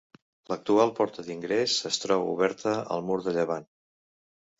[0.51, 3.69] L'actual porta d'ingrés es troba oberta al mur de llevant.